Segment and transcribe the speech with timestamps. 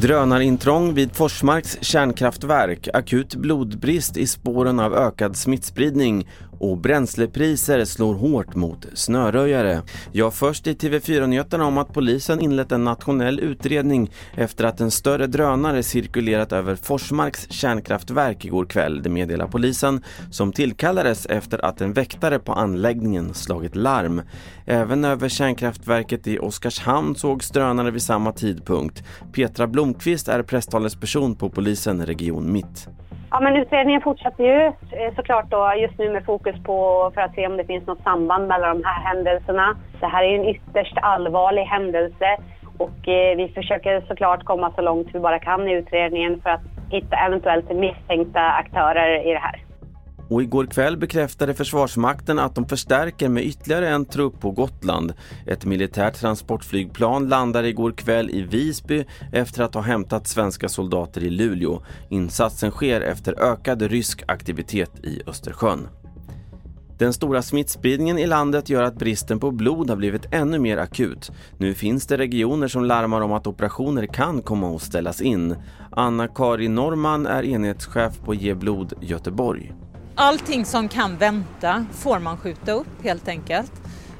[0.00, 6.28] Drönarintrång vid Forsmarks kärnkraftverk, akut blodbrist i spåren av ökad smittspridning
[6.60, 9.82] och bränslepriser slår hårt mot snöröjare.
[10.12, 15.26] Ja, först i TV4-nyheterna om att polisen inlett en nationell utredning efter att en större
[15.26, 21.92] drönare cirkulerat över Forsmarks kärnkraftverk igår kväll, det meddelar polisen, som tillkallades efter att en
[21.92, 24.22] väktare på anläggningen slagit larm.
[24.66, 29.02] Även över kärnkraftverket i Oskarshamn sågs drönare vid samma tidpunkt.
[29.32, 32.88] Petra Blomqvist är presstalesperson på polisen Region Mitt.
[33.40, 37.34] Ja, men utredningen fortsätter ju eh, såklart då just nu med fokus på för att
[37.34, 39.76] se om det finns något samband mellan de här händelserna.
[40.00, 42.36] Det här är en ytterst allvarlig händelse
[42.78, 46.60] och eh, vi försöker såklart komma så långt vi bara kan i utredningen för att
[46.90, 49.69] hitta eventuellt misstänkta aktörer i det här.
[50.30, 55.12] Och igår kväll bekräftade Försvarsmakten att de förstärker med ytterligare en trupp på Gotland.
[55.46, 61.30] Ett militärt transportflygplan landade igår kväll i Visby efter att ha hämtat svenska soldater i
[61.30, 61.82] Luleå.
[62.10, 65.88] Insatsen sker efter ökad rysk aktivitet i Östersjön.
[66.98, 71.30] Den stora smittspridningen i landet gör att bristen på blod har blivit ännu mer akut.
[71.58, 75.56] Nu finns det regioner som larmar om att operationer kan komma att ställas in.
[75.90, 79.72] Anna-Karin Norman är enhetschef på Ge blod Göteborg.
[80.14, 83.72] Allting som kan vänta får man skjuta upp helt enkelt.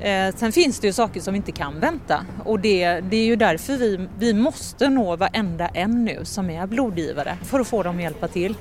[0.00, 3.36] Eh, sen finns det ju saker som inte kan vänta och det, det är ju
[3.36, 7.96] därför vi, vi måste nå varenda en nu som är blodgivare för att få dem
[7.96, 8.54] att hjälpa till.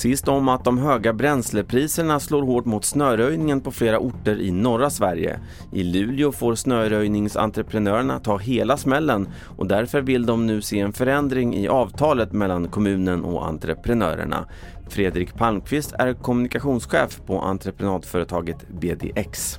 [0.00, 4.90] Sist om att de höga bränslepriserna slår hårt mot snöröjningen på flera orter i norra
[4.90, 5.40] Sverige.
[5.72, 11.56] I Luleå får snöröjningsentreprenörerna ta hela smällen och därför vill de nu se en förändring
[11.56, 14.46] i avtalet mellan kommunen och entreprenörerna.
[14.88, 19.58] Fredrik Palmqvist är kommunikationschef på entreprenadföretaget BDX.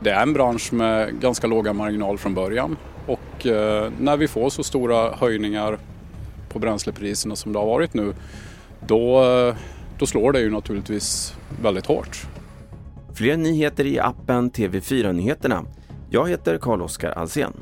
[0.00, 4.50] Det är en bransch med ganska låga marginal från början och eh, när vi får
[4.50, 5.78] så stora höjningar
[6.48, 8.14] på bränslepriserna som det har varit nu
[8.86, 9.24] då,
[9.98, 12.26] då slår det ju naturligtvis väldigt hårt.
[13.14, 15.64] Fler nyheter i appen TV4 Nyheterna.
[16.10, 17.52] Jag heter Carl-Oskar Alsen.